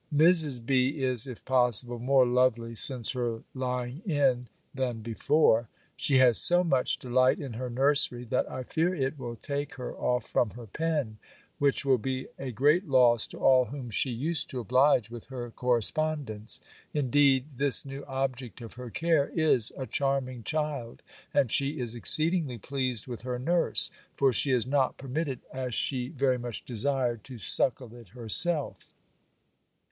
Mrs. 0.11 0.65
B. 0.65 1.03
is, 1.03 1.27
if 1.27 1.45
possible, 1.45 1.99
more 1.99 2.25
lovely 2.25 2.73
since 2.73 3.11
her 3.11 3.43
lying 3.53 4.01
in 4.03 4.47
than 4.73 5.01
before. 5.03 5.67
She 5.95 6.17
has 6.17 6.39
so 6.39 6.63
much 6.63 6.97
delight 6.97 7.37
in 7.39 7.53
her 7.53 7.69
nursery, 7.69 8.23
that 8.31 8.49
I 8.49 8.63
fear 8.63 8.95
it 8.95 9.19
will 9.19 9.35
take 9.35 9.75
her 9.75 9.93
off 9.93 10.25
from 10.25 10.49
her 10.57 10.65
pen, 10.65 11.19
which 11.59 11.85
will 11.85 11.99
be 11.99 12.25
a 12.39 12.51
great 12.51 12.87
loss 12.89 13.27
to 13.27 13.37
all 13.37 13.65
whom 13.65 13.91
she 13.91 14.09
used 14.09 14.49
to 14.49 14.59
oblige 14.59 15.11
with 15.11 15.27
her 15.27 15.51
correspondence. 15.51 16.61
Indeed 16.95 17.45
this 17.57 17.85
new 17.85 18.03
object 18.05 18.59
of 18.59 18.73
her 18.73 18.89
care 18.89 19.27
is 19.35 19.71
a 19.77 19.85
charming 19.85 20.41
child; 20.41 21.03
and 21.31 21.51
she 21.51 21.79
is 21.79 21.93
exceedingly 21.93 22.57
pleased 22.57 23.05
with 23.05 23.21
her 23.21 23.37
nurse; 23.37 23.91
for 24.15 24.33
she 24.33 24.51
is 24.51 24.65
not 24.65 24.97
permitted, 24.97 25.41
as 25.53 25.75
she 25.75 26.07
very 26.09 26.39
much 26.39 26.65
desired, 26.65 27.23
to 27.25 27.37
suckle 27.37 27.93
it 27.93 28.07
herself. 28.09 28.95